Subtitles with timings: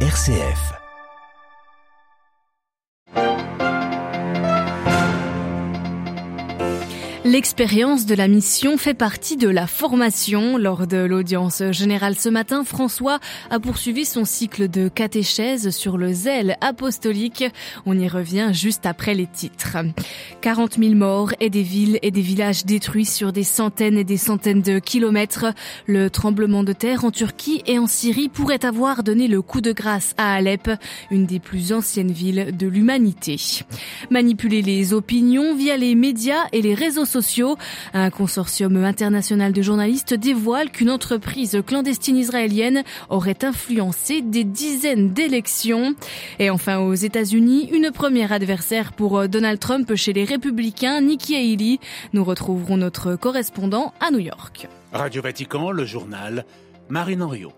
[0.00, 0.85] RCF.
[7.36, 10.56] L'expérience de la mission fait partie de la formation.
[10.56, 13.18] Lors de l'audience générale ce matin, François
[13.50, 17.44] a poursuivi son cycle de catéchèse sur le zèle apostolique.
[17.84, 19.76] On y revient juste après les titres.
[20.40, 24.16] 40 000 morts et des villes et des villages détruits sur des centaines et des
[24.16, 25.52] centaines de kilomètres.
[25.84, 29.72] Le tremblement de terre en Turquie et en Syrie pourrait avoir donné le coup de
[29.72, 30.70] grâce à Alep,
[31.10, 33.36] une des plus anciennes villes de l'humanité.
[34.08, 37.25] Manipuler les opinions via les médias et les réseaux sociaux
[37.94, 45.94] un consortium international de journalistes dévoile qu'une entreprise clandestine israélienne aurait influencé des dizaines d'élections.
[46.38, 51.78] Et enfin, aux États-Unis, une première adversaire pour Donald Trump chez les républicains, Nikki Haley.
[52.12, 54.68] Nous retrouverons notre correspondant à New York.
[54.92, 56.44] Radio Vatican, le journal,
[56.88, 57.52] Marine Henriot.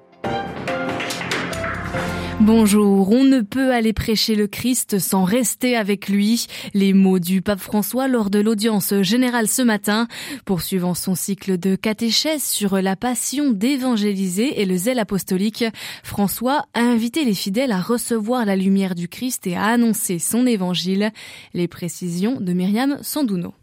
[2.51, 6.47] Bonjour, on ne peut aller prêcher le Christ sans rester avec lui.
[6.73, 10.09] Les mots du pape François lors de l'audience générale ce matin.
[10.47, 15.67] Poursuivant son cycle de catéchèse sur la passion d'évangéliser et le zèle apostolique,
[16.03, 20.47] François a invité les fidèles à recevoir la lumière du Christ et à annoncer son
[20.47, 21.11] évangile.
[21.53, 23.58] Les précisions de Myriam Sandouno.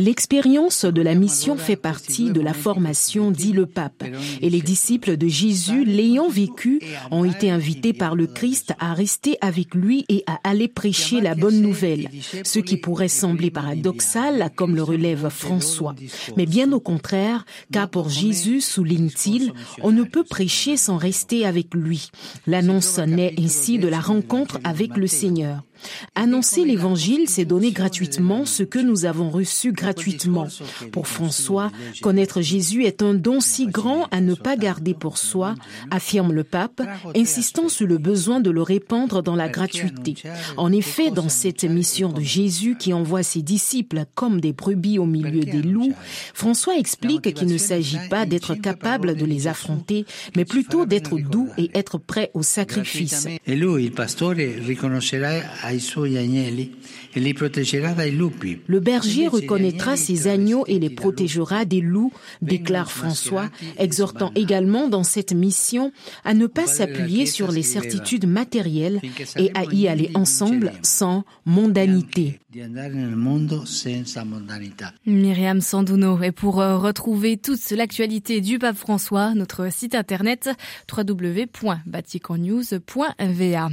[0.00, 4.04] L'expérience de la mission fait partie de la formation, dit le pape.
[4.40, 9.36] Et les disciples de Jésus, l'ayant vécu, ont été invités par le Christ à rester
[9.40, 12.08] avec lui et à aller prêcher la bonne nouvelle.
[12.44, 15.94] Ce qui pourrait sembler paradoxal, comme le relève François.
[16.36, 21.74] Mais bien au contraire, car pour Jésus, souligne-t-il, on ne peut prêcher sans rester avec
[21.74, 22.10] lui.
[22.46, 25.62] L'annonce naît ainsi de la rencontre avec le Seigneur.
[26.14, 30.46] Annoncer l'évangile, c'est donner gratuitement ce que nous avons reçu gratuitement.
[30.92, 31.70] Pour François,
[32.02, 35.54] connaître Jésus est un don si grand à ne pas garder pour soi,
[35.90, 36.82] affirme le pape,
[37.16, 40.14] insistant sur le besoin de le répandre dans la gratuité.
[40.56, 45.06] En effet, dans cette mission de Jésus qui envoie ses disciples comme des brebis au
[45.06, 45.94] milieu des loups,
[46.34, 50.04] François explique qu'il ne s'agit pas d'être capable de les affronter,
[50.36, 53.28] mais plutôt d'être doux et être prêt au sacrifice.
[58.66, 63.48] Le berger reconnaîtra ses agneaux et les protégera des loups, déclare François,
[63.78, 65.92] exhortant également dans cette mission
[66.24, 69.00] à ne pas s'appuyer sur les certitudes matérielles
[69.36, 72.40] et à y aller ensemble sans mondanité.
[75.06, 76.20] Myriam Sandouno.
[76.22, 80.50] Et pour euh, retrouver toute l'actualité du pape François, notre site internet
[80.92, 83.68] www.vaticannews.va.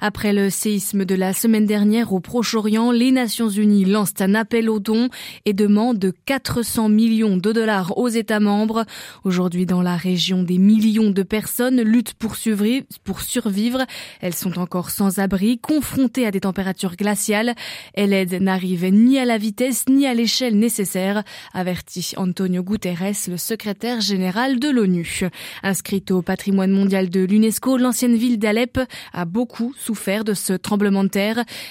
[0.00, 4.70] Après le séisme de la semaine dernière au Proche-Orient, les Nations Unies lancent un appel
[4.70, 5.08] aux dons
[5.44, 8.84] et demandent 400 millions de dollars aux États membres.
[9.24, 13.84] Aujourd'hui, dans la région, des millions de personnes luttent pour survivre, pour survivre.
[14.20, 17.54] Elles sont encore sans abri, confrontées à des températures glaciales.
[17.94, 23.36] Et l'aide n'arrive ni à la vitesse ni à l'échelle nécessaire, avertit Antonio Guterres, le
[23.36, 25.28] secrétaire général de l'ONU.
[25.62, 28.80] Inscrite au patrimoine mondial de l'UNESCO, l'ancienne ville d'Alep
[29.12, 31.17] a beaucoup souffert de ce tremblement de terre.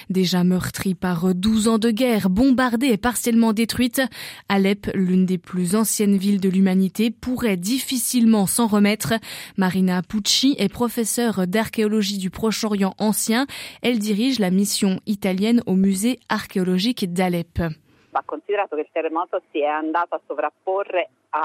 [0.09, 4.01] Déjà meurtrie par 12 ans de guerre, bombardée et partiellement détruite,
[4.49, 9.13] Alep, l'une des plus anciennes villes de l'humanité, pourrait difficilement s'en remettre.
[9.57, 13.47] Marina Pucci est professeure d'archéologie du Proche-Orient ancien.
[13.81, 17.61] Elle dirige la mission italienne au musée archéologique d'Alep.
[18.93, 19.37] terremoto
[21.35, 21.39] Eh,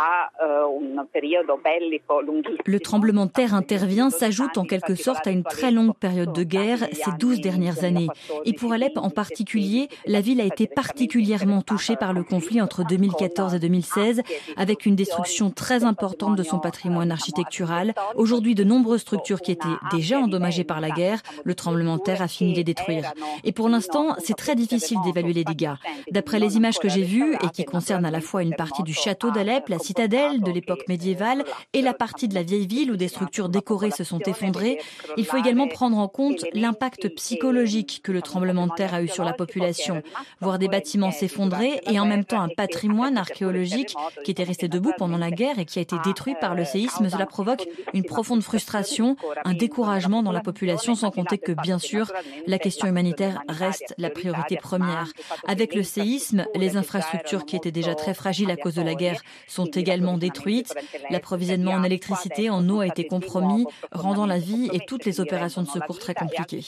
[2.64, 6.44] Le tremblement de terre intervient, s'ajoute en quelque sorte à une très longue période de
[6.44, 8.08] guerre ces 12 dernières années.
[8.44, 12.84] Et pour Alep en particulier, la ville a été particulièrement touchée par le conflit entre
[12.86, 14.22] 2014 et 2016,
[14.56, 17.94] avec une destruction très importante de son patrimoine architectural.
[18.14, 22.22] Aujourd'hui, de nombreuses structures qui étaient déjà endommagées par la guerre, le tremblement de terre
[22.22, 23.12] a fini de les détruire.
[23.44, 25.74] Et pour l'instant, c'est très difficile d'évaluer les dégâts.
[26.10, 28.94] D'après les images que j'ai vues et qui concernent à la fois une partie du
[28.94, 32.96] château d'Alep, la citadelle de l'époque médiévale et la partie de la vieille ville où
[32.96, 34.78] des structures décorées se sont effondrées,
[35.16, 39.08] il faut également prendre en compte l'impact psychologique que le tremblement de terre a eu
[39.08, 40.02] sur la population.
[40.40, 43.94] Voir des bâtiments s'effondrer et en même temps un patrimoine archéologique
[44.24, 47.08] qui était resté debout pendant la guerre et qui a été détruit par le séisme,
[47.08, 52.10] cela provoque une profonde frustration, un découragement dans la population, sans compter que, bien sûr,
[52.46, 55.08] la question humanitaire reste la priorité première.
[55.46, 59.22] Avec le séisme, les infrastructures qui étaient déjà très fragiles à cause de la guerre
[59.46, 60.74] sont sont également détruites.
[61.10, 65.62] L'approvisionnement en électricité, en eau a été compromis, rendant la vie et toutes les opérations
[65.62, 66.64] de secours très compliquées.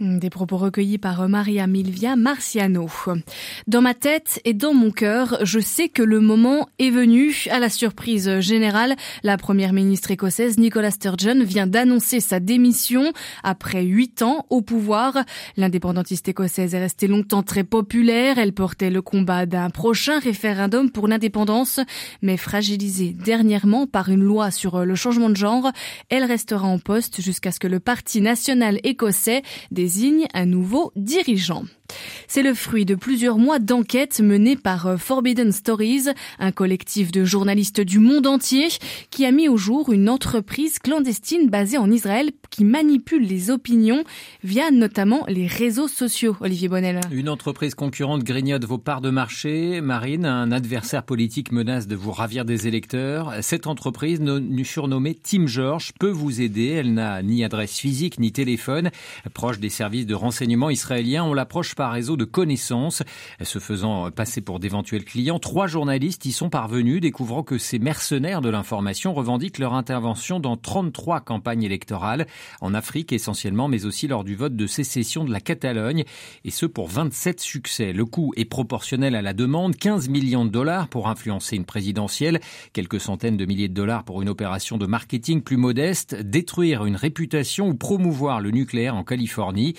[0.00, 2.88] Des propos recueillis par Maria Milvia Marciano.
[3.66, 7.46] Dans ma tête et dans mon cœur, je sais que le moment est venu.
[7.50, 13.12] À la surprise générale, la première ministre écossaise Nicola Sturgeon vient d'annoncer sa démission
[13.42, 15.18] après huit ans au pouvoir.
[15.56, 18.38] L'indépendantiste écossaise est restée longtemps très populaire.
[18.38, 21.80] Elle portait le combat d'un prochain référendum pour l'indépendance,
[22.22, 25.72] mais fragilisée dernièrement par une loi sur le changement de genre,
[26.08, 29.42] elle restera en poste jusqu'à ce que le Parti national écossais
[29.72, 31.64] désigne un nouveau dirigeant.
[32.28, 36.06] C'est le fruit de plusieurs mois d'enquête menée par euh, Forbidden Stories,
[36.38, 38.68] un collectif de journalistes du monde entier
[39.10, 44.04] qui a mis au jour une entreprise clandestine basée en Israël qui manipule les opinions
[44.44, 46.36] via notamment les réseaux sociaux.
[46.40, 47.00] Olivier Bonnel.
[47.10, 49.71] Une entreprise concurrente grignote vos parts de marché.
[49.80, 53.32] Marine, un adversaire politique menace de vous ravir des électeurs.
[53.40, 54.20] Cette entreprise,
[54.64, 56.68] surnommée Team George, peut vous aider.
[56.68, 58.90] Elle n'a ni adresse physique ni téléphone.
[59.34, 63.02] Proche des services de renseignement israéliens, on l'approche par réseau de connaissances.
[63.40, 68.40] Se faisant passer pour d'éventuels clients, trois journalistes y sont parvenus, découvrant que ces mercenaires
[68.40, 72.26] de l'information revendiquent leur intervention dans 33 campagnes électorales,
[72.60, 76.04] en Afrique essentiellement, mais aussi lors du vote de sécession de la Catalogne,
[76.44, 77.92] et ce pour 27 succès.
[77.92, 82.40] Le coût est proportionnel à la demande, 15 millions de dollars pour influencer une présidentielle,
[82.72, 86.96] quelques centaines de milliers de dollars pour une opération de marketing plus modeste, détruire une
[86.96, 89.74] réputation ou promouvoir le nucléaire en Californie.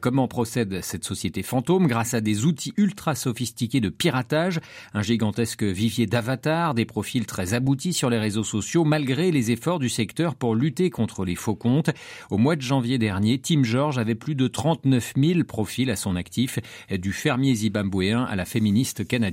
[0.00, 4.60] Comment procède cette société fantômes grâce à des outils ultra sophistiqués de piratage,
[4.94, 9.78] un gigantesque vivier d'avatars, des profils très aboutis sur les réseaux sociaux malgré les efforts
[9.78, 11.90] du secteur pour lutter contre les faux comptes.
[12.30, 16.16] Au mois de janvier dernier, Tim George avait plus de 39 000 profils à son
[16.16, 16.58] actif,
[16.90, 19.25] du fermier zimbabwéen à la féministe canadienne.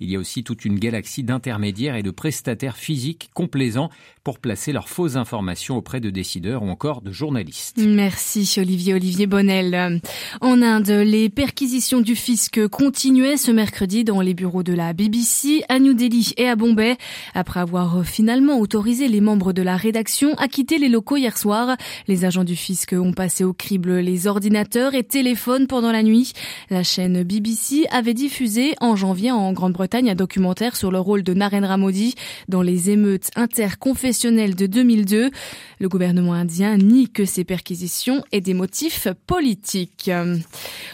[0.00, 3.90] Il y a aussi toute une galaxie d'intermédiaires et de prestataires physiques complaisants
[4.22, 7.76] pour placer leurs fausses informations auprès de décideurs ou encore de journalistes.
[7.78, 10.00] Merci Olivier Olivier Bonnel.
[10.40, 15.62] En Inde, les perquisitions du fisc continuaient ce mercredi dans les bureaux de la BBC
[15.68, 16.96] à New Delhi et à Bombay.
[17.34, 21.76] Après avoir finalement autorisé les membres de la rédaction à quitter les locaux hier soir,
[22.08, 26.32] les agents du fisc ont passé au crible les ordinateurs et téléphones pendant la nuit.
[26.70, 31.34] La chaîne BBC avait diffusé en janvier en Grande-Bretagne un documentaire sur le rôle de
[31.34, 32.14] Narendra Modi
[32.48, 35.30] dans les émeutes interconfessionnelles de 2002.
[35.78, 40.10] Le gouvernement indien nie que ces perquisitions aient des motifs politiques.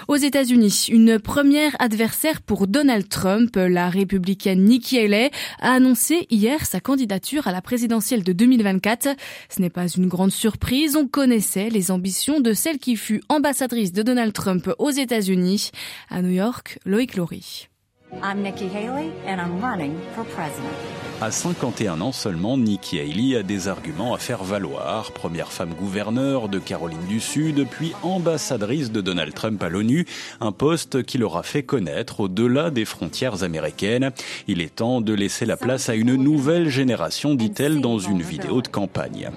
[0.06, 5.30] Aux États-Unis, une première adversaire pour Donald Trump, la républicaine Nikki Haley,
[5.60, 9.08] a annoncé hier sa candidature à la présidentielle de 2024.
[9.48, 13.92] Ce n'est pas une grande surprise, on connaissait les ambitions de celle qui fut ambassadrice
[13.92, 15.70] de Donald Trump aux États-Unis.
[16.10, 17.70] À New York, Loïc Laurie.
[18.18, 20.76] I'm Nikki Haley and I'm running for president.
[21.22, 25.12] À 51 ans seulement, Nikki Haley a des arguments à faire valoir.
[25.12, 30.06] Première femme gouverneure de Caroline du Sud, puis ambassadrice de Donald Trump à l'ONU,
[30.40, 34.12] un poste qui l'aura fait connaître au-delà des frontières américaines.
[34.48, 38.62] Il est temps de laisser la place à une nouvelle génération, dit-elle dans une vidéo
[38.62, 39.28] de campagne.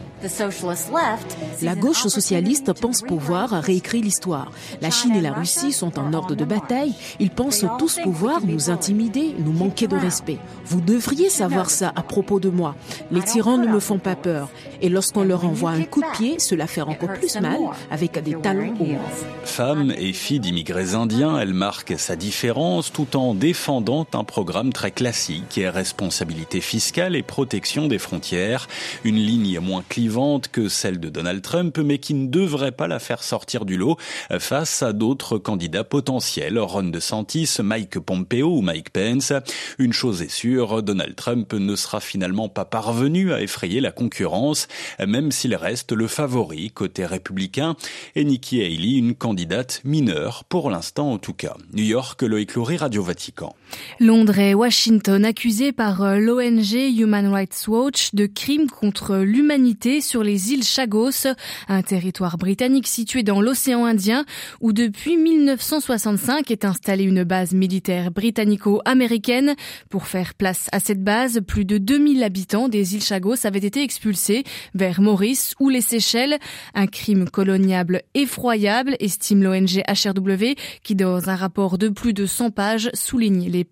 [1.61, 4.53] La gauche socialiste pense pouvoir réécrire l'histoire.
[4.81, 6.93] La Chine et la Russie sont en ordre de bataille.
[7.19, 10.37] Ils pensent tous pouvoir nous intimider, nous manquer de respect.
[10.65, 12.75] Vous devriez savoir à propos de moi.
[13.11, 14.49] Les tyrans ne me font pas peur.
[14.81, 17.59] Et lorsqu'on leur envoie un coup de pied, cela fait encore plus mal
[17.89, 18.97] avec des talons hauts.
[19.43, 24.91] Femme et fille d'immigrés indiens, elle marque sa différence tout en défendant un programme très
[24.91, 28.67] classique responsabilité fiscale et protection des frontières.
[29.03, 32.99] Une ligne moins clivante que celle de Donald Trump, mais qui ne devrait pas la
[32.99, 33.97] faire sortir du lot
[34.39, 39.33] face à d'autres candidats potentiels, Ron DeSantis, Mike Pompeo ou Mike Pence.
[39.77, 44.67] Une chose est sûre, Donald Trump ne sera finalement pas parvenu à effrayer la concurrence,
[45.05, 47.75] même s'il reste le favori côté républicain,
[48.15, 51.55] et Nikki Haley une candidate mineure, pour l'instant en tout cas.
[51.73, 53.55] New York, Loïc Loury, Radio Vatican.
[53.99, 60.23] Londres et Washington accusés par euh, l'ONG Human Rights Watch de crimes contre l'humanité sur
[60.23, 61.27] les îles Chagos,
[61.67, 64.25] un territoire britannique situé dans l'océan Indien
[64.61, 69.55] où depuis 1965 est installée une base militaire britannico-américaine.
[69.89, 73.83] Pour faire place à cette base, plus de 2000 habitants des îles Chagos avaient été
[73.83, 76.37] expulsés vers Maurice ou les Seychelles.
[76.73, 82.51] Un crime coloniable effroyable, estime l'ONG HRW, qui dans un rapport de plus de 100
[82.51, 83.62] pages souligne les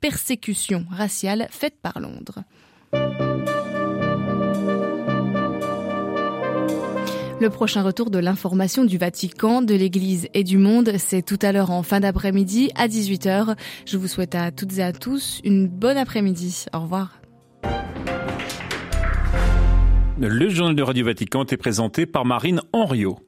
[0.00, 2.42] persécutions raciales faites par Londres.
[7.40, 11.52] Le prochain retour de l'information du Vatican, de l'Église et du monde, c'est tout à
[11.52, 13.56] l'heure en fin d'après-midi à 18h.
[13.86, 16.64] Je vous souhaite à toutes et à tous une bonne après-midi.
[16.74, 17.20] Au revoir.
[20.20, 23.20] Le journal de Radio Vatican est présenté par Marine Henriot.